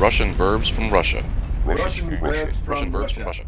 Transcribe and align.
Russian 0.00 0.32
verbs 0.34 0.68
from 0.68 0.90
Russia. 0.90 1.24
Russian 1.66 2.20
verbs 2.20 2.56
from 2.60 2.72
Russian 2.72 2.92
verbs 2.92 3.12
from 3.14 3.24
Russia. 3.24 3.24
Russia. 3.24 3.46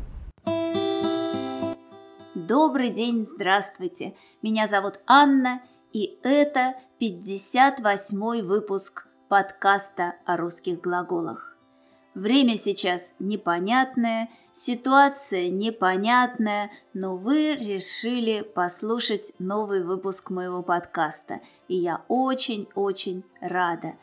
Добрый 2.34 2.91
день, 2.91 3.25
здравствуйте. 3.25 4.17
Меня 4.42 4.67
зовут 4.67 4.99
Анна, 5.07 5.63
и 5.92 6.18
это 6.25 6.75
58-й 7.00 8.43
выпуск 8.43 9.07
подкаста 9.29 10.14
о 10.26 10.36
русских 10.36 10.80
глаголах. 10.80 11.56
Время 12.14 12.56
сейчас 12.56 13.14
непонятное, 13.20 14.28
ситуация 14.50 15.50
непонятная, 15.50 16.72
но 16.94 17.14
вы 17.14 17.54
решили 17.54 18.40
послушать 18.40 19.34
новый 19.38 19.84
выпуск 19.84 20.30
моего 20.30 20.64
подкаста, 20.64 21.38
и 21.68 21.76
я 21.76 22.02
очень-очень 22.08 23.22
рада. 23.40 23.94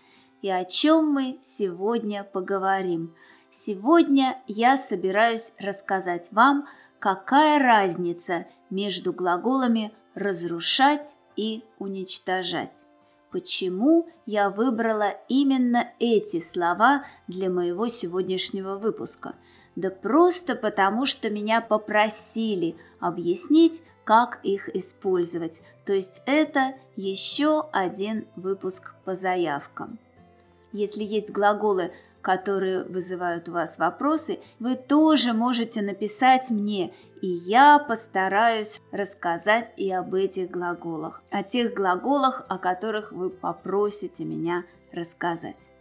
И 0.47 0.49
о 0.49 0.63
чем 0.63 1.11
мы 1.11 1.39
сегодня 1.41 2.23
поговорим? 2.23 3.13
Сегодня 3.49 4.41
я 4.47 4.77
собираюсь 4.77 5.51
рассказать 5.59 6.31
вам, 6.31 6.69
какая 6.99 7.59
разница 7.59 8.45
между 8.69 9.11
глаголами 9.11 9.91
«разрушать» 10.15 11.17
и 11.35 11.65
«уничтожать». 11.79 12.85
Почему 13.29 14.07
я 14.25 14.49
выбрала 14.49 15.15
именно 15.27 15.89
эти 15.99 16.39
слова 16.39 17.03
для 17.27 17.49
моего 17.49 17.89
сегодняшнего 17.89 18.77
выпуска? 18.77 19.35
Да 19.75 19.89
просто 19.89 20.55
потому, 20.55 21.05
что 21.05 21.29
меня 21.29 21.59
попросили 21.59 22.77
объяснить, 23.01 23.83
как 24.05 24.39
их 24.43 24.73
использовать. 24.73 25.61
То 25.85 25.91
есть 25.91 26.21
это 26.25 26.75
еще 26.95 27.67
один 27.73 28.29
выпуск 28.37 28.95
по 29.03 29.13
заявкам. 29.13 29.99
Если 30.77 31.03
есть 31.03 31.31
глаголы, 31.31 31.91
которые 32.21 32.83
вызывают 32.83 33.49
у 33.49 33.53
вас 33.53 33.79
вопросы, 33.79 34.39
вы 34.59 34.75
тоже 34.75 35.33
можете 35.33 35.81
написать 35.81 36.51
мне, 36.51 36.93
и 37.19 37.27
я 37.27 37.79
постараюсь 37.79 38.79
рассказать 38.91 39.73
и 39.75 39.91
об 39.91 40.13
этих 40.13 40.51
глаголах, 40.51 41.23
о 41.31 41.41
тех 41.41 41.73
глаголах, 41.73 42.45
о 42.47 42.59
которых 42.59 43.11
вы 43.11 43.31
попросите 43.31 44.23
меня 44.23 44.65
рассказать. 44.91 45.71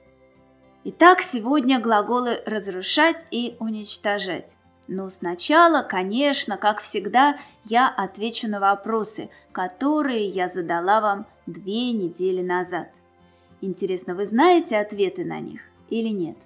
Итак, 0.84 1.20
сегодня 1.20 1.78
глаголы 1.78 2.40
«разрушать» 2.46 3.26
и 3.30 3.56
«уничтожать». 3.60 4.56
Но 4.88 5.10
сначала, 5.10 5.82
конечно, 5.82 6.56
как 6.56 6.78
всегда, 6.78 7.36
я 7.64 7.86
отвечу 7.86 8.48
на 8.48 8.60
вопросы, 8.60 9.28
которые 9.52 10.26
я 10.26 10.48
задала 10.48 11.02
вам 11.02 11.26
две 11.44 11.92
недели 11.92 12.40
назад. 12.40 12.88
Интересно, 13.66 14.14
вы 14.14 14.24
знаете 14.26 14.78
ответы 14.78 15.24
на 15.24 15.40
них 15.40 15.60
или 15.90 16.10
нет? 16.10 16.36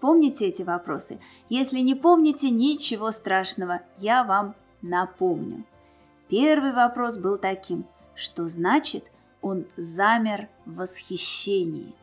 Помните 0.00 0.46
эти 0.46 0.62
вопросы? 0.62 1.18
Если 1.48 1.80
не 1.80 1.96
помните, 1.96 2.50
ничего 2.50 3.10
страшного, 3.10 3.82
я 3.98 4.22
вам 4.22 4.54
напомню. 4.82 5.64
Первый 6.28 6.72
вопрос 6.72 7.16
был 7.16 7.38
таким, 7.38 7.86
что 8.14 8.46
значит 8.46 9.10
он 9.40 9.66
замер 9.76 10.48
в 10.64 10.76
восхищении. 10.76 11.94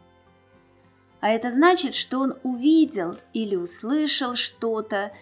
А 1.22 1.30
это 1.30 1.50
значит, 1.50 1.94
что 1.94 2.20
он 2.20 2.34
увидел 2.44 3.18
или 3.32 3.56
услышал 3.56 4.36
что-то, 4.36 5.14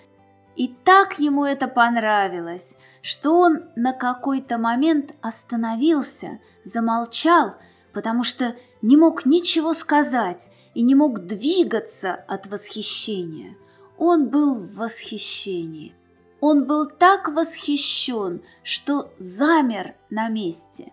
и 0.58 0.70
так 0.84 1.20
ему 1.20 1.46
это 1.46 1.68
понравилось, 1.68 2.78
что 3.04 3.40
он 3.40 3.66
на 3.76 3.94
какой-то 3.94 4.58
момент 4.58 5.14
остановился, 5.22 6.40
замолчал, 6.64 7.54
потому 7.94 8.24
что 8.24 8.56
не 8.82 8.98
мог 8.98 9.28
ничего 9.28 9.76
сказать 9.76 10.50
и 10.74 10.82
не 10.82 10.96
мог 10.96 11.28
двигаться 11.28 12.16
от 12.28 12.48
восхищения. 12.48 13.56
Он 14.00 14.30
был 14.30 14.56
в 14.56 14.76
восхищении. 14.78 15.94
Он 16.40 16.66
был 16.66 16.88
так 16.88 17.30
восхищен, 17.30 18.42
что 18.64 19.12
замер 19.20 19.94
на 20.10 20.28
месте. 20.28 20.92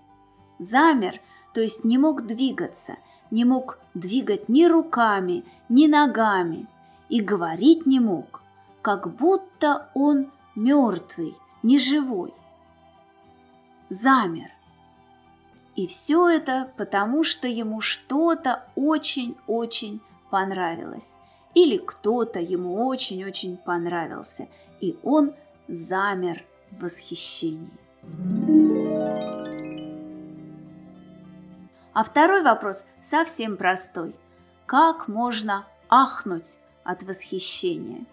Замер, 0.59 1.23
то 1.55 1.63
есть 1.63 1.85
не 1.85 1.97
мог 1.97 2.27
двигаться, 2.27 2.97
не 3.31 3.47
мог 3.47 3.79
двигать 3.95 4.51
ни 4.51 4.67
руками, 4.67 5.43
ни 5.71 5.87
ногами 5.87 6.67
и 7.09 7.23
говорить 7.23 7.87
не 7.87 7.99
мог 7.99 8.44
как 8.85 9.17
будто 9.17 9.89
он 9.95 10.31
мертвый, 10.55 11.35
неживой. 11.63 12.35
Замер. 13.89 14.53
И 15.75 15.87
все 15.87 16.29
это 16.29 16.71
потому, 16.77 17.25
что 17.25 17.49
ему 17.49 17.81
что-то 17.81 18.65
очень-очень 18.77 20.03
понравилось. 20.31 21.17
Или 21.55 21.79
кто-то 21.79 22.41
ему 22.41 22.87
очень-очень 22.87 23.57
понравился, 23.57 24.49
и 24.83 24.99
он 25.03 25.35
замер 25.67 26.45
в 26.71 26.83
восхищении. 26.83 27.71
А 31.95 32.05
второй 32.05 32.43
вопрос 32.43 32.85
совсем 33.01 33.57
простой. 33.57 34.15
Как 34.67 35.09
можно 35.09 35.65
ахнуть 35.89 36.59
от 36.85 37.03
восхищения? 37.03 38.05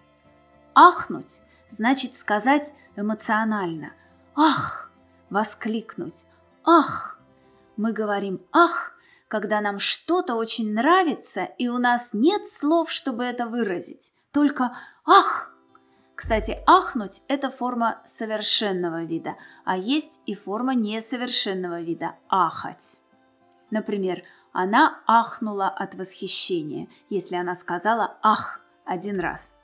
Ахнуть 0.73 1.41
значит 1.69 2.15
сказать 2.15 2.73
эмоционально. 2.95 3.93
Ах! 4.35 4.91
Воскликнуть. 5.29 6.25
Ах! 6.63 7.19
Мы 7.77 7.93
говорим 7.93 8.41
«ах», 8.51 8.93
когда 9.27 9.61
нам 9.61 9.79
что-то 9.79 10.35
очень 10.35 10.73
нравится, 10.73 11.45
и 11.57 11.69
у 11.69 11.77
нас 11.77 12.13
нет 12.13 12.45
слов, 12.45 12.91
чтобы 12.91 13.23
это 13.23 13.47
выразить. 13.47 14.13
Только 14.31 14.77
«ах!». 15.05 15.51
Кстати, 16.15 16.59
ахнуть– 16.67 17.23
это 17.27 17.49
форма 17.49 18.01
совершенного 18.05 19.05
вида, 19.05 19.37
а 19.65 19.77
есть 19.77 20.21
и 20.25 20.35
форма 20.35 20.75
несовершенного 20.75 21.81
вида– 21.81 22.15
ахать. 22.29 22.99
Например, 23.71 24.21
она 24.51 25.01
ахнула 25.07 25.69
от 25.69 25.95
восхищения, 25.95 26.89
если 27.09 27.35
она 27.35 27.55
сказала 27.55 28.17
«ах» 28.21 28.59
один 28.85 29.19
раз– 29.19 29.55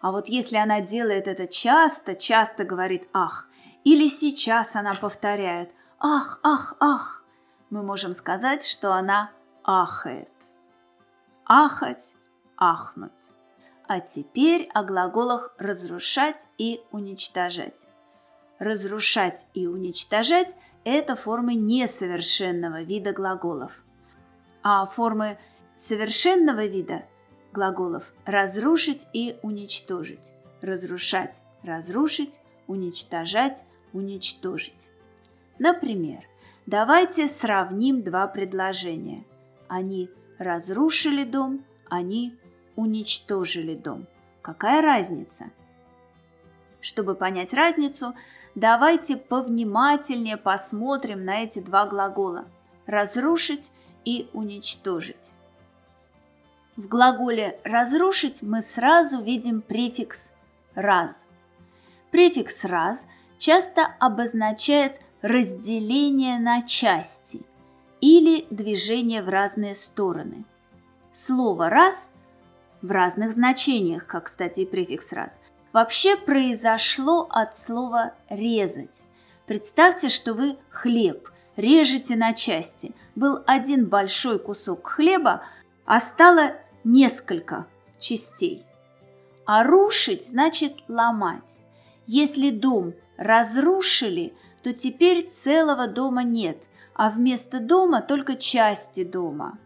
а 0.00 0.12
вот 0.12 0.28
если 0.28 0.56
она 0.56 0.80
делает 0.80 1.28
это 1.28 1.46
часто, 1.46 2.14
часто 2.14 2.64
говорит 2.64 3.08
«ах», 3.12 3.48
или 3.84 4.08
сейчас 4.08 4.76
она 4.76 4.94
повторяет 4.94 5.70
«ах, 5.98 6.40
ах, 6.42 6.76
ах», 6.80 7.24
мы 7.70 7.82
можем 7.82 8.14
сказать, 8.14 8.64
что 8.64 8.92
она 8.92 9.30
ахает. 9.62 10.28
Ахать, 11.44 12.16
ахнуть. 12.56 13.32
А 13.86 14.00
теперь 14.00 14.68
о 14.74 14.82
глаголах 14.82 15.54
разрушать 15.58 16.48
и 16.58 16.80
уничтожать. 16.90 17.86
Разрушать 18.58 19.46
и 19.54 19.66
уничтожать– 19.66 20.56
это 20.84 21.16
формы 21.16 21.54
несовершенного 21.54 22.82
вида 22.82 23.12
глаголов. 23.12 23.84
А 24.62 24.86
формы 24.86 25.38
совершенного 25.76 26.66
вида 26.66 27.04
глаголов 27.52 28.12
разрушить 28.24 29.06
и 29.12 29.36
уничтожить, 29.42 30.32
разрушать, 30.60 31.42
разрушить, 31.62 32.40
уничтожать, 32.66 33.64
уничтожить. 33.92 34.90
Например, 35.58 36.24
давайте 36.66 37.28
сравним 37.28 38.02
два 38.02 38.26
предложения. 38.26 39.24
Они 39.68 40.10
разрушили 40.38 41.24
дом, 41.24 41.64
они 41.88 42.36
уничтожили 42.76 43.74
дом. 43.74 44.06
Какая 44.42 44.80
разница? 44.80 45.50
Чтобы 46.80 47.14
понять 47.14 47.52
разницу, 47.52 48.14
давайте 48.54 49.16
повнимательнее 49.16 50.36
посмотрим 50.36 51.24
на 51.24 51.42
эти 51.42 51.60
два 51.60 51.86
глагола– 51.86 52.46
разрушить 52.86 53.72
и 54.04 54.28
уничтожить. 54.32 55.34
В 56.80 56.88
глаголе 56.88 57.60
«разрушить» 57.62 58.40
мы 58.40 58.62
сразу 58.62 59.20
видим 59.20 59.60
префикс 59.60 60.32
«раз». 60.74 61.26
Префикс 62.10 62.64
«раз» 62.64 63.06
часто 63.36 63.86
обозначает 63.98 64.98
разделение 65.20 66.38
на 66.38 66.62
части 66.62 67.42
или 68.00 68.46
движение 68.48 69.22
в 69.22 69.28
разные 69.28 69.74
стороны. 69.74 70.46
Слово 71.12 71.68
«раз» 71.68 72.12
в 72.80 72.90
разных 72.90 73.32
значениях, 73.32 74.06
как, 74.06 74.24
кстати, 74.24 74.60
и 74.60 74.66
префикс 74.66 75.12
«раз», 75.12 75.38
вообще 75.74 76.16
произошло 76.16 77.28
от 77.28 77.54
слова 77.54 78.14
«резать». 78.30 79.04
Представьте, 79.44 80.08
что 80.08 80.32
вы 80.32 80.56
хлеб 80.70 81.28
режете 81.56 82.16
на 82.16 82.32
части. 82.32 82.94
Был 83.16 83.42
один 83.46 83.86
большой 83.86 84.38
кусок 84.38 84.86
хлеба, 84.86 85.44
а 85.84 86.00
стало 86.00 86.54
несколько 86.84 87.66
частей. 87.98 88.64
А 89.46 89.64
рушить 89.64 90.26
значит 90.26 90.84
ломать. 90.88 91.62
Если 92.06 92.50
дом 92.50 92.94
разрушили, 93.16 94.34
то 94.62 94.72
теперь 94.72 95.28
целого 95.28 95.86
дома 95.86 96.22
нет, 96.22 96.64
а 96.94 97.10
вместо 97.10 97.60
дома 97.60 98.00
только 98.00 98.36
части 98.36 99.04
дома, 99.04 99.58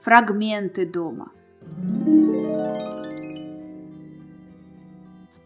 фрагменты 0.00 0.86
дома. 0.86 1.30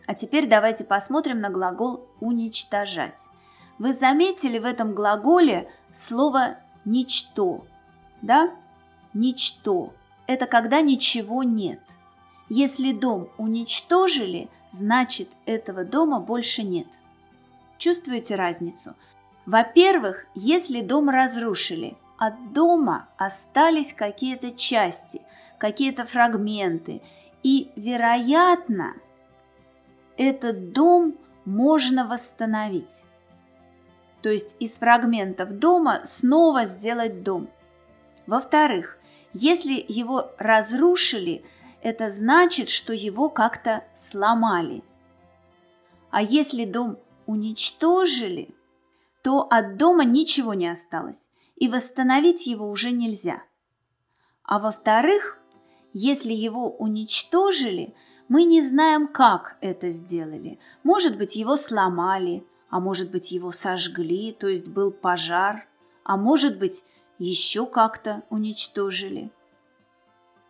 А 0.06 0.14
теперь 0.14 0.46
давайте 0.46 0.84
посмотрим 0.84 1.40
на 1.40 1.48
глагол 1.48 2.06
«уничтожать». 2.20 3.28
Вы 3.78 3.92
заметили 3.92 4.58
в 4.58 4.66
этом 4.66 4.92
глаголе 4.92 5.70
слово 5.92 6.58
«ничто», 6.84 7.66
да? 8.20 8.50
«Ничто»– 9.14 9.92
это 10.32 10.46
когда 10.46 10.80
ничего 10.80 11.42
нет. 11.42 11.80
Если 12.48 12.92
дом 12.92 13.28
уничтожили, 13.36 14.48
значит 14.70 15.28
этого 15.44 15.84
дома 15.84 16.20
больше 16.20 16.62
нет. 16.62 16.86
Чувствуете 17.76 18.34
разницу? 18.34 18.94
Во-первых, 19.44 20.24
если 20.34 20.80
дом 20.80 21.10
разрушили, 21.10 21.96
от 22.18 22.52
дома 22.52 23.08
остались 23.18 23.92
какие-то 23.92 24.52
части, 24.52 25.20
какие-то 25.58 26.06
фрагменты, 26.06 27.02
и, 27.42 27.70
вероятно, 27.76 28.94
этот 30.16 30.72
дом 30.72 31.14
можно 31.44 32.06
восстановить. 32.06 33.04
То 34.22 34.30
есть 34.30 34.56
из 34.60 34.78
фрагментов 34.78 35.58
дома 35.58 36.02
снова 36.04 36.64
сделать 36.64 37.22
дом. 37.22 37.48
Во-вторых, 38.26 38.98
если 39.32 39.84
его 39.88 40.30
разрушили, 40.38 41.44
это 41.82 42.10
значит, 42.10 42.68
что 42.68 42.92
его 42.92 43.28
как-то 43.28 43.84
сломали. 43.94 44.82
А 46.10 46.22
если 46.22 46.64
дом 46.64 46.98
уничтожили, 47.26 48.54
то 49.22 49.46
от 49.50 49.76
дома 49.76 50.04
ничего 50.04 50.54
не 50.54 50.68
осталось, 50.68 51.28
и 51.56 51.68
восстановить 51.68 52.46
его 52.46 52.68
уже 52.68 52.90
нельзя. 52.90 53.42
А 54.44 54.58
во-вторых, 54.58 55.38
если 55.92 56.32
его 56.32 56.70
уничтожили, 56.70 57.94
мы 58.28 58.44
не 58.44 58.62
знаем, 58.62 59.08
как 59.08 59.56
это 59.60 59.90
сделали. 59.90 60.58
Может 60.82 61.18
быть, 61.18 61.36
его 61.36 61.56
сломали, 61.56 62.44
а 62.70 62.80
может 62.80 63.10
быть, 63.10 63.32
его 63.32 63.52
сожгли, 63.52 64.32
то 64.32 64.48
есть 64.48 64.68
был 64.68 64.90
пожар, 64.90 65.68
а 66.04 66.16
может 66.16 66.58
быть, 66.58 66.84
еще 67.18 67.66
как-то 67.66 68.22
уничтожили. 68.30 69.30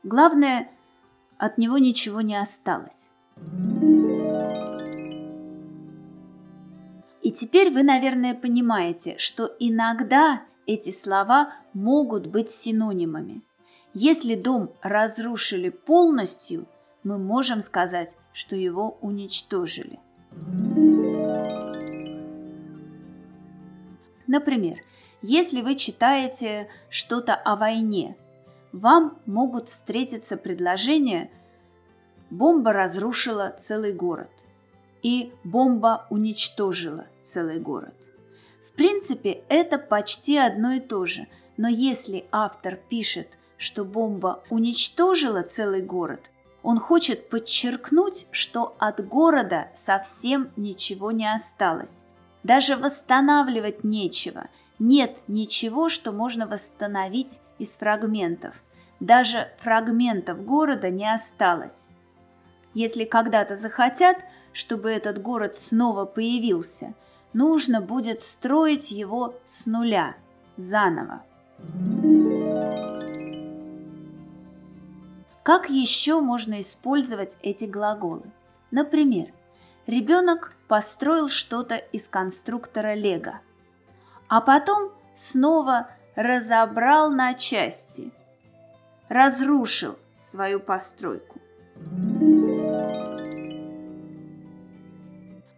Главное, 0.02 0.70
от 1.38 1.58
него 1.58 1.78
ничего 1.78 2.20
не 2.20 2.36
осталось. 2.36 3.10
И 7.22 7.30
теперь 7.30 7.70
вы, 7.70 7.82
наверное, 7.82 8.34
понимаете, 8.34 9.16
что 9.18 9.54
иногда 9.60 10.42
эти 10.66 10.90
слова 10.90 11.52
могут 11.72 12.26
быть 12.26 12.50
синонимами. 12.50 13.42
Если 13.94 14.34
дом 14.34 14.72
разрушили 14.82 15.68
полностью, 15.68 16.66
мы 17.04 17.18
можем 17.18 17.60
сказать, 17.60 18.16
что 18.32 18.56
его 18.56 18.98
уничтожили. 19.00 20.00
Например, 24.26 24.78
если 25.22 25.62
вы 25.62 25.76
читаете 25.76 26.68
что-то 26.90 27.34
о 27.34 27.56
войне, 27.56 28.16
вам 28.72 29.18
могут 29.26 29.68
встретиться 29.68 30.36
предложения 30.36 31.30
«бомба 32.30 32.72
разрушила 32.72 33.54
целый 33.58 33.92
город» 33.92 34.30
и 35.02 35.32
«бомба 35.44 36.06
уничтожила 36.10 37.06
целый 37.22 37.60
город». 37.60 37.94
В 38.66 38.72
принципе, 38.72 39.42
это 39.48 39.78
почти 39.78 40.36
одно 40.36 40.72
и 40.72 40.80
то 40.80 41.04
же, 41.04 41.26
но 41.56 41.68
если 41.68 42.26
автор 42.30 42.76
пишет, 42.76 43.28
что 43.56 43.84
бомба 43.84 44.42
уничтожила 44.50 45.42
целый 45.42 45.82
город, 45.82 46.30
он 46.62 46.78
хочет 46.78 47.28
подчеркнуть, 47.28 48.26
что 48.30 48.76
от 48.78 49.06
города 49.06 49.68
совсем 49.74 50.50
ничего 50.56 51.10
не 51.10 51.32
осталось. 51.32 52.04
Даже 52.44 52.76
восстанавливать 52.76 53.84
нечего. 53.84 54.48
Нет 54.84 55.22
ничего, 55.28 55.88
что 55.88 56.10
можно 56.10 56.48
восстановить 56.48 57.40
из 57.60 57.76
фрагментов. 57.76 58.64
Даже 58.98 59.52
фрагментов 59.58 60.44
города 60.44 60.90
не 60.90 61.08
осталось. 61.08 61.90
Если 62.74 63.04
когда-то 63.04 63.54
захотят, 63.54 64.16
чтобы 64.52 64.90
этот 64.90 65.22
город 65.22 65.54
снова 65.54 66.04
появился, 66.04 66.94
нужно 67.32 67.80
будет 67.80 68.22
строить 68.22 68.90
его 68.90 69.36
с 69.46 69.66
нуля, 69.66 70.16
заново. 70.56 71.22
Как 75.44 75.70
еще 75.70 76.20
можно 76.20 76.60
использовать 76.60 77.38
эти 77.42 77.66
глаголы? 77.66 78.32
Например, 78.72 79.28
ребенок 79.86 80.56
построил 80.66 81.28
что-то 81.28 81.76
из 81.76 82.08
конструктора 82.08 82.94
Лего, 82.94 83.42
а 84.32 84.40
потом 84.40 84.90
снова 85.14 85.88
разобрал 86.16 87.10
на 87.10 87.34
части, 87.34 88.14
разрушил 89.10 89.98
свою 90.18 90.58
постройку. 90.58 91.38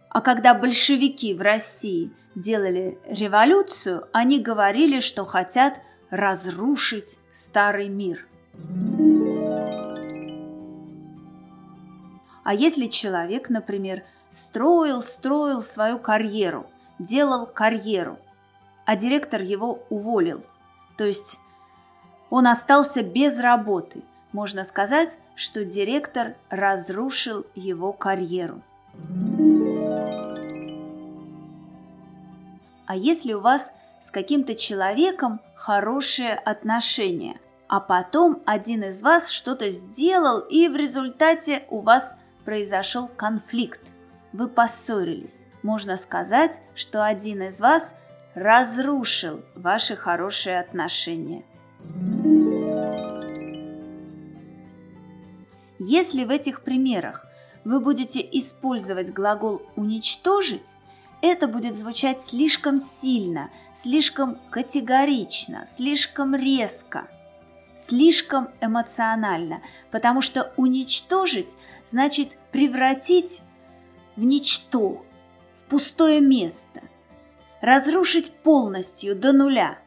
А 0.09 0.19
когда 0.19 0.53
большевики 0.53 1.33
в 1.33 1.41
России 1.41 2.11
делали 2.35 2.99
революцию, 3.05 4.09
они 4.11 4.41
говорили, 4.41 4.99
что 4.99 5.23
хотят 5.23 5.79
разрушить 6.09 7.21
старый 7.31 7.87
мир– 7.87 8.27
а 12.43 12.53
если 12.53 12.85
человек, 12.85 13.49
например, 13.49 14.03
строил, 14.29 15.01
строил 15.01 15.63
свою 15.63 15.97
карьеру, 15.97 16.67
делал 16.99 17.47
карьеру, 17.47 18.19
а 18.85 18.95
директор 18.95 19.41
его 19.41 19.79
уволил, 19.89 20.43
то 20.97 21.03
есть 21.03 21.39
он 22.29 22.47
остался 22.47 23.03
без 23.03 23.39
работы, 23.39 24.03
можно 24.31 24.63
сказать, 24.63 25.19
что 25.35 25.63
директор 25.63 26.35
разрушил 26.49 27.45
его 27.55 27.93
карьеру. 27.93 28.61
А 32.85 32.95
если 32.95 33.33
у 33.33 33.39
вас 33.39 33.71
с 34.01 34.11
каким-то 34.11 34.55
человеком 34.55 35.41
хорошие 35.55 36.33
отношения, 36.33 37.39
а 37.67 37.79
потом 37.79 38.43
один 38.45 38.83
из 38.83 39.01
вас 39.01 39.29
что-то 39.29 39.71
сделал, 39.71 40.39
и 40.39 40.67
в 40.67 40.75
результате 40.75 41.63
у 41.69 41.79
вас 41.79 42.15
произошел 42.43 43.07
конфликт. 43.07 43.81
Вы 44.33 44.47
поссорились. 44.47 45.45
Можно 45.63 45.97
сказать, 45.97 46.61
что 46.75 47.03
один 47.03 47.41
из 47.41 47.59
вас 47.59 47.95
разрушил 48.35 49.41
ваши 49.55 49.95
хорошие 49.95 50.59
отношения. 50.59 51.43
Если 55.79 56.23
в 56.23 56.29
этих 56.29 56.61
примерах 56.61 57.25
вы 57.63 57.79
будете 57.79 58.19
использовать 58.19 59.11
глагол 59.11 59.61
«уничтожить», 59.75 60.75
это 61.21 61.47
будет 61.47 61.75
звучать 61.75 62.21
слишком 62.21 62.77
сильно, 62.77 63.49
слишком 63.73 64.37
категорично, 64.51 65.65
слишком 65.65 66.35
резко– 66.35 67.07
слишком 67.75 68.49
эмоционально, 68.61 69.61
потому 69.91 70.21
что 70.21 70.53
уничтожить 70.57 71.57
значит 71.83 72.37
превратить 72.51 73.41
в 74.15 74.23
ничто, 74.23 75.05
в 75.55 75.65
пустое 75.65 76.21
место, 76.21 76.81
разрушить 77.65 78.31
полностью 78.31 79.15
до 79.15 79.33
нуля. 79.33 79.79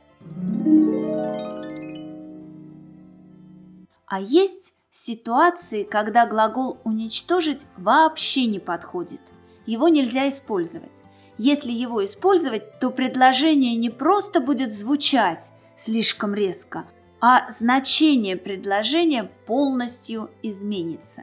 А 4.07 4.21
есть 4.21 4.75
ситуации, 4.91 5.85
когда 5.85 6.27
глагол 6.27 6.79
«уничтожить» 6.83 7.69
вообще 7.77 8.47
не 8.47 8.59
подходит. 8.59 9.21
Его 9.65 9.87
нельзя 9.87 10.29
использовать. 10.29 11.05
Если 11.37 11.71
его 11.71 12.05
использовать, 12.05 12.81
то 12.81 12.91
предложение 12.91 13.77
не 13.77 13.91
просто 13.91 14.41
будет 14.41 14.75
звучать 14.75 15.53
слишком 15.77 16.35
резко, 16.35 16.85
а 17.21 17.49
значение 17.49 18.37
предложения 18.37 19.31
полностью 19.47 20.31
изменится. 20.43 21.23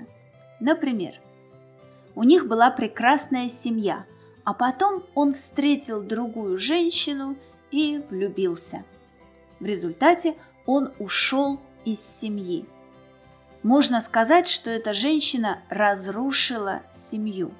Например, 0.61 1.15
у 2.15 2.23
них 2.23 2.47
была 2.47 2.71
прекрасная 2.71 3.49
семья, 3.49 4.05
а 4.45 4.53
потом 4.53 5.03
он 5.15 5.33
встретил 5.33 6.01
другую 6.01 6.55
женщину 6.55 7.35
и 7.71 8.01
влюбился. 8.09 8.85
В 9.59 9.65
результате 9.65 10.35
он 10.65 10.93
ушел 10.99 11.59
из 11.83 11.99
семьи. 11.99 12.65
Можно 13.63 13.99
сказать, 14.01 14.47
что 14.47 14.69
эта 14.69 14.93
женщина 14.93 15.63
разрушила 15.69 16.83
семью. 16.93 17.53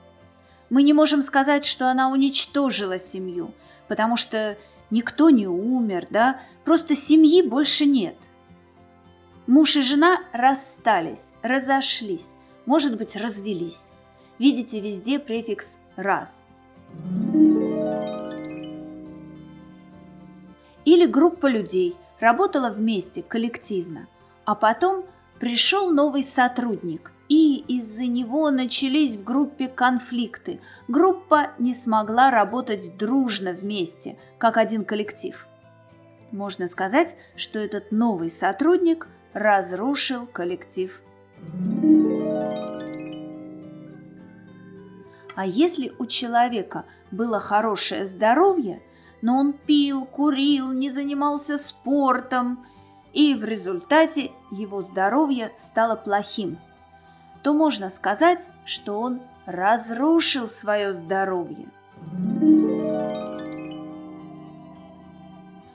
Мы 0.70 0.84
не 0.84 0.94
можем 0.94 1.24
сказать, 1.24 1.66
что 1.66 1.90
она 1.90 2.10
уничтожила 2.10 3.00
семью, 3.00 3.54
потому 3.88 4.16
что 4.16 4.56
никто 4.92 5.32
не 5.32 5.48
умер, 5.48 6.08
да, 6.12 6.40
просто 6.64 6.96
семьи 6.96 7.42
больше 7.42 7.86
нет. 7.86 8.16
Муж 9.48 9.76
и 9.78 9.82
жена 9.82 10.20
расстались, 10.34 11.34
разошлись, 11.42 12.36
может 12.68 12.98
быть, 12.98 13.16
развелись. 13.16 13.92
Видите 14.38 14.80
везде 14.80 15.18
префикс 15.18 15.78
«раз». 15.96 16.45
Или 20.86 21.06
группа 21.06 21.48
людей 21.48 21.96
работала 22.20 22.70
вместе, 22.70 23.24
коллективно, 23.24 24.08
а 24.46 24.56
потом 24.56 25.06
пришел 25.40 25.92
новый 25.92 26.24
сотрудник, 26.24 27.12
и 27.28 27.58
из-за 27.68 28.06
него 28.06 28.52
начались 28.52 29.18
в 29.18 29.24
группе 29.24 29.68
конфликты. 29.68 30.62
Группа 30.88 31.52
не 31.58 31.74
смогла 31.74 32.30
работать 32.30 32.98
дружно 32.98 33.52
вместе, 33.52 34.18
как 34.38 34.58
один 34.58 34.86
коллектив. 34.86 35.48
Можно 36.32 36.68
сказать, 36.68 37.18
что 37.36 37.60
этот 37.60 37.92
новый 37.92 38.30
сотрудник 38.30 39.08
разрушил 39.34 40.28
коллектив. 40.28 41.02
А 45.36 45.46
если 45.46 45.92
у 46.00 46.06
человека 46.06 46.86
было 47.12 47.40
хорошее 47.40 48.06
здоровье, 48.06 48.82
но 49.22 49.38
он 49.38 49.54
пил, 49.54 50.06
курил, 50.06 50.72
не 50.72 50.90
занимался 50.90 51.58
спортом, 51.58 52.66
и 53.14 53.34
в 53.34 53.44
результате 53.46 54.32
его 54.52 54.82
здоровье 54.82 55.52
стало 55.58 55.96
плохим, 55.96 56.58
то 57.44 57.54
можно 57.54 57.90
сказать, 57.90 58.50
что 58.66 59.00
он 59.00 59.22
разрушил 59.46 60.48
свое 60.48 60.94
здоровье. 60.94 61.70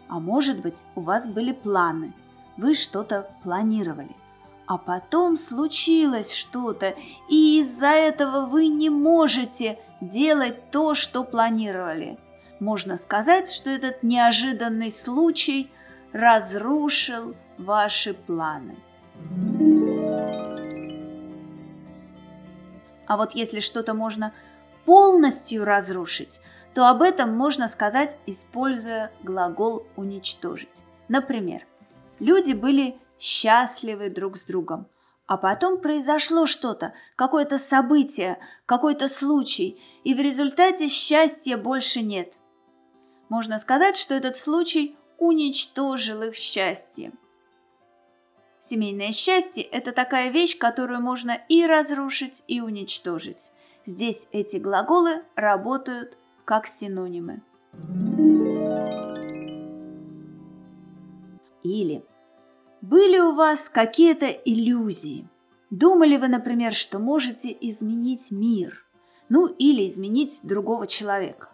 А 0.09 0.19
может 0.19 0.61
быть, 0.61 0.85
у 0.97 1.01
вас 1.01 1.29
были 1.29 1.53
планы, 1.53 2.13
вы 2.57 2.75
что-то 2.75 3.31
планировали, 3.43 4.17
а 4.71 4.79
потом 4.79 5.37
случилось 5.37 6.33
что-то, 6.33 6.95
и 7.29 7.59
из-за 7.59 7.89
этого 7.89 8.47
вы 8.47 8.69
не 8.69 8.89
можете 8.89 9.81
делать 10.01 10.71
то, 10.71 10.95
что 10.95 11.25
планировали. 11.25 12.21
Можно 12.61 12.97
сказать, 12.97 13.51
что 13.51 13.69
этот 13.69 14.05
неожиданный 14.05 14.93
случай 14.93 15.73
разрушил 16.13 17.35
ваши 17.59 18.15
планы. 18.15 18.77
А 23.09 23.17
вот 23.17 23.33
если 23.33 23.59
что-то 23.59 23.93
можно 23.93 24.33
полностью 24.85 25.65
разрушить, 25.65 26.41
то 26.75 26.89
об 26.89 27.03
этом 27.03 27.37
можно 27.37 27.67
сказать, 27.67 28.17
используя 28.25 29.11
глагол 29.25 29.85
«уничтожить». 29.97 30.85
Например, 31.09 31.67
люди 32.21 32.53
были 32.53 33.01
счастливы 33.21 34.09
друг 34.09 34.37
с 34.37 34.45
другом, 34.45 34.89
а 35.27 35.37
потом 35.37 35.79
произошло 35.79 36.47
что-то, 36.47 36.95
какое-то 37.15 37.59
событие, 37.59 38.39
какой-то 38.67 39.09
случай, 39.09 39.81
и 40.03 40.15
в 40.15 40.21
результате 40.21 40.89
счастья 40.89 41.57
больше 41.57 42.01
нет. 42.01 42.35
Можно 43.29 43.61
сказать, 43.61 43.95
что 43.95 44.15
этот 44.15 44.37
случай 44.37 44.97
уничтожил 45.19 46.23
их 46.23 46.35
счастье. 46.35 47.13
Семейное 48.59 49.13
счастье– 49.13 49.63
это 49.73 49.93
такая 49.93 50.31
вещь, 50.31 50.59
которую 50.59 51.01
можно 51.01 51.39
и 51.49 51.65
разрушить, 51.65 52.43
и 52.49 52.61
уничтожить. 52.61 53.53
Здесь 53.85 54.27
эти 54.33 54.57
глаголы 54.57 55.23
работают 55.35 56.19
как 56.45 56.67
синонимы. 56.67 57.43
Или 61.63 62.05
были 62.81 63.19
у 63.19 63.33
вас 63.33 63.69
какие-то 63.69 64.27
иллюзии? 64.27 65.29
Думали 65.71 66.17
вы, 66.17 66.29
например, 66.29 66.73
что 66.73 66.99
можете 66.99 67.57
изменить 67.61 68.31
мир, 68.31 68.87
ну 69.29 69.47
или 69.47 69.87
изменить 69.87 70.41
другого 70.43 70.87
человека. 70.87 71.51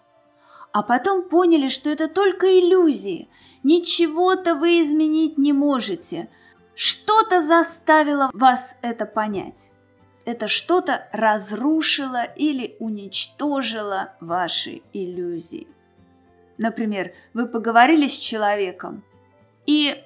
А 0.72 0.82
потом 0.82 1.28
поняли, 1.28 1.68
что 1.68 1.90
это 1.90 2.08
только 2.08 2.46
иллюзии, 2.46 3.28
ничего-то 3.62 4.54
вы 4.54 4.80
изменить 4.80 5.38
не 5.38 5.52
можете. 5.52 6.28
Что-то 6.74 7.42
заставило 7.42 8.30
вас 8.32 8.76
это 8.82 9.06
понять 9.06 9.72
это 10.26 10.48
что-то 10.48 11.08
разрушило 11.12 12.24
или 12.24 12.76
уничтожило 12.80 14.14
ваши 14.20 14.82
иллюзии. 14.92 15.68
Например, 16.58 17.12
вы 17.32 17.46
поговорили 17.46 18.08
с 18.08 18.18
человеком, 18.18 19.04
и 19.66 20.02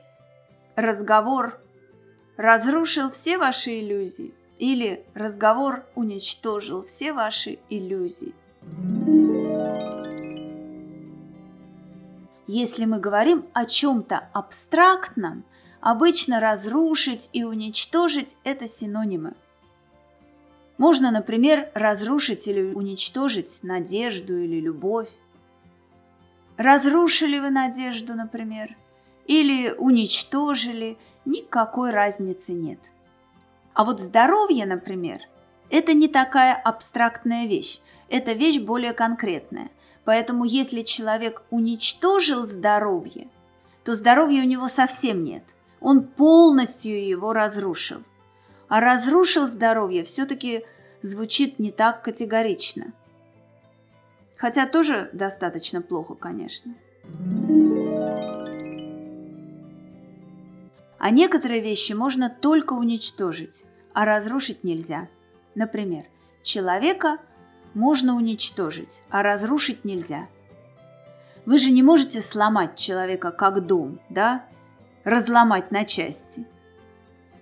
разговор 0.80 1.60
разрушил 2.36 3.10
все 3.10 3.38
ваши 3.38 3.80
иллюзии, 3.80 4.34
или 4.58 5.04
разговор 5.14 5.84
уничтожил 5.94 6.82
все 6.82 7.12
ваши 7.12 7.58
иллюзии. 7.68 8.34
Если 12.46 12.84
мы 12.84 12.98
говорим 12.98 13.46
о 13.52 13.64
чем-то 13.64 14.28
абстрактном, 14.32 15.44
обычно 15.80 16.40
разрушить 16.40 17.30
и 17.32 17.44
уничтожить– 17.44 18.36
это 18.44 18.66
синонимы– 18.66 19.34
можно, 20.80 21.10
например, 21.10 21.70
разрушить 21.74 22.48
или 22.48 22.72
уничтожить 22.72 23.58
надежду 23.62 24.38
или 24.38 24.58
любовь. 24.58 25.10
Разрушили 26.56 27.38
вы 27.38 27.50
надежду, 27.50 28.14
например, 28.14 28.74
или 29.26 29.70
уничтожили, 29.70 30.98
никакой 31.24 31.90
разницы 31.90 32.52
нет. 32.52 32.78
А 33.74 33.84
вот 33.84 34.00
здоровье, 34.00 34.66
например, 34.66 35.20
это 35.70 35.94
не 35.94 36.08
такая 36.08 36.54
абстрактная 36.54 37.46
вещь, 37.46 37.80
это 38.08 38.32
вещь 38.32 38.60
более 38.60 38.92
конкретная. 38.92 39.70
Поэтому 40.04 40.44
если 40.44 40.82
человек 40.82 41.42
уничтожил 41.50 42.44
здоровье, 42.44 43.28
то 43.84 43.94
здоровья 43.94 44.42
у 44.42 44.46
него 44.46 44.68
совсем 44.68 45.24
нет. 45.24 45.44
Он 45.80 46.02
полностью 46.02 47.06
его 47.06 47.32
разрушил. 47.32 48.02
А 48.68 48.80
разрушил 48.80 49.46
здоровье 49.46 50.04
все-таки 50.04 50.64
звучит 51.02 51.58
не 51.58 51.70
так 51.70 52.02
категорично. 52.02 52.92
Хотя 54.36 54.66
тоже 54.66 55.10
достаточно 55.12 55.82
плохо, 55.82 56.14
конечно. 56.14 56.74
А 61.00 61.10
некоторые 61.10 61.60
вещи 61.60 61.94
можно 61.94 62.30
только 62.30 62.74
уничтожить, 62.74 63.64
а 63.92 64.04
разрушить 64.04 64.62
нельзя. 64.62 65.08
Например, 65.56 66.04
человека 66.44 67.18
можно 67.74 68.14
уничтожить, 68.14 69.02
а 69.10 69.24
разрушить 69.24 69.84
нельзя. 69.84 70.28
Вы 71.44 71.58
же 71.58 71.72
не 71.72 71.82
можете 71.82 72.20
сломать 72.20 72.76
человека 72.76 73.32
как 73.32 73.66
дом, 73.66 73.98
да? 74.08 74.44
Разломать 75.02 75.72
на 75.72 75.84
части– 75.84 76.46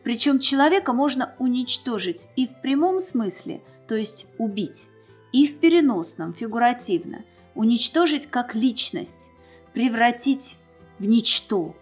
причем 0.08 0.38
человека 0.38 0.94
можно 0.94 1.34
уничтожить 1.38 2.28
и 2.34 2.46
в 2.46 2.62
прямом 2.62 2.98
смысле, 2.98 3.60
то 3.86 3.94
есть 3.94 4.26
убить, 4.38 4.88
и 5.32 5.46
в 5.46 5.58
переносном, 5.58 6.32
фигуративно, 6.32 7.24
уничтожить 7.54 8.26
как 8.26 8.54
личность, 8.54 9.32
превратить 9.74 10.56
в 10.98 11.06
ничто, 11.06 11.76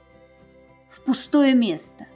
в 0.88 1.02
пустое 1.02 1.54
место, 1.54 2.06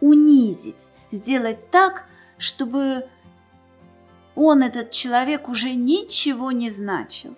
унизить, 0.00 0.90
сделать 1.10 1.70
так, 1.70 2.06
чтобы 2.38 3.08
он, 4.34 4.62
этот 4.62 4.90
человек, 4.90 5.48
уже 5.48 5.74
ничего 5.74 6.52
не 6.52 6.70
значил. 6.70 7.36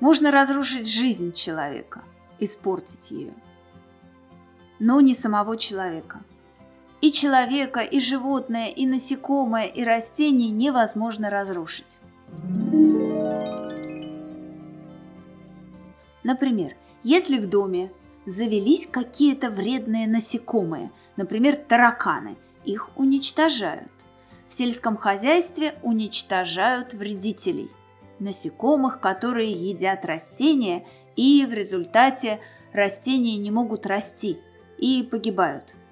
Можно 0.00 0.30
разрушить 0.30 0.86
жизнь 0.86 1.32
человека, 1.32 2.02
испортить 2.38 3.10
ее, 3.10 3.34
но 4.78 5.00
не 5.00 5.14
самого 5.14 5.56
человека– 5.56 6.22
и 7.02 7.10
человека, 7.10 7.80
и 7.80 7.98
животное, 7.98 8.68
и 8.68 8.86
насекомое, 8.86 9.66
и 9.66 9.82
растение 9.82 10.50
невозможно 10.50 11.28
разрушить. 11.28 11.98
Например, 16.22 16.76
если 17.02 17.38
в 17.38 17.48
доме 17.48 17.90
завелись 18.26 18.86
какие-то 18.86 19.50
вредные 19.50 20.06
насекомые, 20.06 20.90
например, 21.16 21.56
тараканы, 21.56 22.36
их 22.64 22.90
уничтожают. 22.96 23.90
В 24.46 24.52
сельском 24.52 24.96
хозяйстве 24.96 25.74
уничтожают 25.82 26.94
вредителей, 26.94 27.70
насекомых, 28.18 29.00
которые 29.00 29.52
едят 29.52 30.04
растения, 30.04 30.86
и 31.16 31.46
в 31.48 31.52
результате 31.52 32.40
растения 32.72 33.36
не 33.36 33.50
могут 33.50 33.86
расти 33.86 34.38
и 34.78 35.06
погибают– 35.10 35.74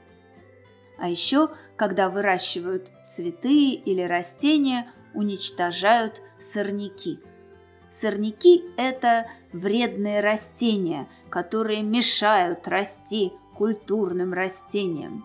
а 1.00 1.08
еще, 1.08 1.48
когда 1.76 2.10
выращивают 2.10 2.90
цветы 3.08 3.70
или 3.70 4.02
растения, 4.02 4.92
уничтожают 5.14 6.20
сорняки. 6.38 7.20
Сорняки– 7.90 8.64
это 8.76 9.26
вредные 9.52 10.20
растения, 10.20 11.08
которые 11.28 11.82
мешают 11.82 12.68
расти 12.68 13.32
культурным 13.54 14.32
растениям. 14.32 15.24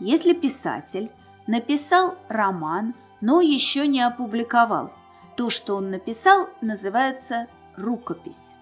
Если 0.00 0.32
писатель 0.32 1.10
написал 1.46 2.16
роман, 2.28 2.94
но 3.20 3.40
еще 3.40 3.86
не 3.86 4.00
опубликовал, 4.00 4.92
то, 5.36 5.50
что 5.50 5.76
он 5.76 5.90
написал, 5.90 6.48
называется 6.60 7.48
рукопись. 7.76 8.56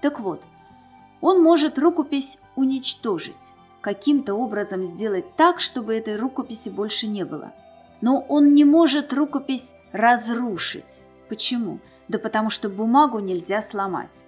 Так 0.00 0.20
вот, 0.20 0.42
он 1.20 1.42
может 1.42 1.78
рукопись 1.78 2.38
уничтожить, 2.56 3.54
каким-то 3.82 4.34
образом 4.34 4.84
сделать 4.84 5.36
так, 5.36 5.60
чтобы 5.60 5.94
этой 5.94 6.16
рукописи 6.16 6.70
больше 6.70 7.06
не 7.06 7.24
было. 7.24 7.52
Но 8.00 8.20
он 8.20 8.54
не 8.54 8.64
может 8.64 9.12
рукопись 9.12 9.74
разрушить. 9.92 11.02
Почему? 11.28 11.80
Да 12.08 12.18
потому 12.18 12.50
что 12.50 12.68
бумагу 12.68 13.18
нельзя 13.18 13.62
сломать. 13.62 14.24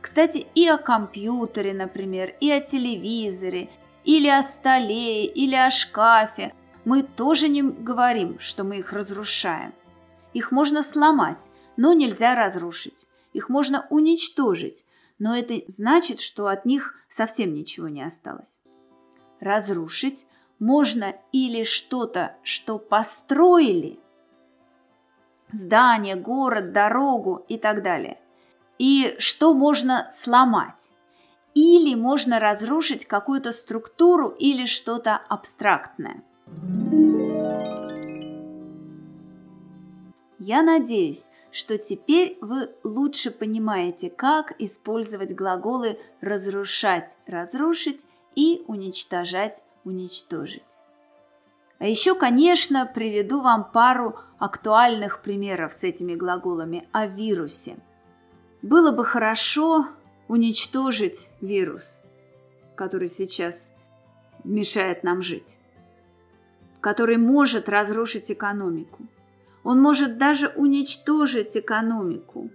Кстати, 0.00 0.46
и 0.54 0.66
о 0.66 0.78
компьютере, 0.78 1.74
например, 1.74 2.34
и 2.40 2.50
о 2.50 2.60
телевизоре, 2.60 3.68
или 4.04 4.28
о 4.28 4.42
столе, 4.42 5.26
или 5.26 5.54
о 5.54 5.70
шкафе 5.70 6.52
мы 6.84 7.02
тоже 7.02 7.48
не 7.48 7.62
говорим, 7.62 8.38
что 8.38 8.64
мы 8.64 8.78
их 8.78 8.92
разрушаем. 8.92 9.74
Их 10.32 10.50
можно 10.50 10.82
сломать, 10.82 11.50
но 11.76 11.92
нельзя 11.92 12.34
разрушить. 12.34 13.06
Их 13.32 13.48
можно 13.48 13.86
уничтожить, 13.90 14.86
но 15.18 15.36
это 15.36 15.60
значит, 15.68 16.20
что 16.20 16.46
от 16.46 16.64
них 16.64 16.94
совсем 17.08 17.54
ничего 17.54 17.88
не 17.88 18.02
осталось. 18.02 18.60
Разрушить 19.40 20.26
можно 20.58 21.14
или 21.32 21.64
что-то, 21.64 22.36
что 22.42 22.78
построили, 22.78 24.00
здание, 25.52 26.16
город, 26.16 26.72
дорогу 26.72 27.44
и 27.48 27.58
так 27.58 27.82
далее, 27.82 28.20
и 28.78 29.14
что 29.18 29.54
можно 29.54 30.08
сломать. 30.10 30.92
Или 31.54 31.94
можно 31.94 32.38
разрушить 32.38 33.06
какую-то 33.06 33.52
структуру 33.52 34.28
или 34.28 34.64
что-то 34.66 35.16
абстрактное. 35.16 36.22
Я 40.38 40.62
надеюсь, 40.62 41.30
что 41.50 41.78
теперь 41.78 42.38
вы 42.40 42.70
лучше 42.84 43.30
понимаете, 43.30 44.08
как 44.08 44.54
использовать 44.60 45.34
глаголы 45.34 45.98
«разрушать», 46.20 47.18
«разрушить» 47.26 48.06
и 48.38 48.62
«уничтожать», 48.66 49.64
«уничтожить». 49.84 50.78
А 51.78 51.86
еще, 51.86 52.14
конечно, 52.14 52.86
приведу 52.86 53.40
вам 53.40 53.70
пару 53.72 54.18
актуальных 54.38 55.22
примеров 55.22 55.72
с 55.72 55.84
этими 55.84 56.14
глаголами 56.14 56.88
о 56.92 57.06
вирусе. 57.06 57.76
Было 58.62 58.90
бы 58.92 59.04
хорошо 59.04 59.86
уничтожить 60.28 61.30
вирус, 61.40 62.00
который 62.74 63.08
сейчас 63.08 63.70
мешает 64.44 65.04
нам 65.04 65.22
жить, 65.22 65.58
который 66.80 67.16
может 67.16 67.68
разрушить 67.68 68.30
экономику– 68.30 69.06
он 69.68 69.82
может 69.82 70.16
даже 70.16 70.48
уничтожить 70.56 71.54
экономику, 71.54 72.50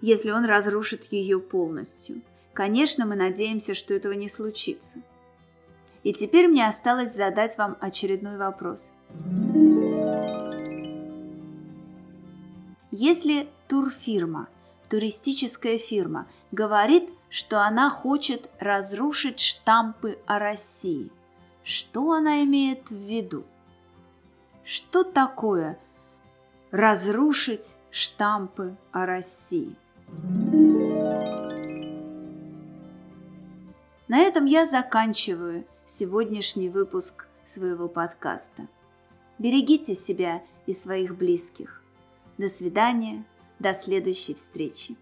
если 0.00 0.30
он 0.30 0.44
разрушит 0.44 1.04
ее 1.10 1.40
полностью. 1.40 2.22
Конечно, 2.56 3.04
мы 3.04 3.16
надеемся, 3.16 3.74
что 3.74 3.92
этого 3.92 4.14
не 4.14 4.30
случится. 4.30 5.00
И 6.02 6.14
теперь 6.14 6.48
мне 6.48 6.66
осталось 6.66 7.14
задать 7.14 7.58
вам 7.58 7.76
очередной 7.80 8.38
вопрос. 8.38 8.90
Если 12.90 13.46
турфирма, 13.68 14.48
туристическая 14.88 15.76
фирма, 15.76 16.26
говорит, 16.50 17.10
что 17.28 17.60
она 17.60 17.90
хочет 17.90 18.48
разрушить 18.58 19.38
штампы 19.38 20.18
о 20.24 20.38
России, 20.38 21.10
что 21.62 22.12
она 22.12 22.42
имеет 22.44 22.88
в 22.88 22.96
виду? 22.96 23.44
Что 24.64 25.04
такое 25.04 25.78
разрушить 26.70 27.76
штампы 27.90 28.78
о 28.92 29.04
России. 29.04 29.76
На 34.08 34.20
этом 34.20 34.44
я 34.44 34.66
заканчиваю 34.66 35.66
сегодняшний 35.84 36.68
выпуск 36.68 37.26
своего 37.44 37.88
подкаста. 37.88 38.68
Берегите 39.38 39.96
себя 39.96 40.42
и 40.66 40.72
своих 40.72 41.16
близких. 41.16 41.82
До 42.38 42.48
свидания, 42.48 43.24
до 43.58 43.74
следующей 43.74 44.34
встречи. 44.34 44.96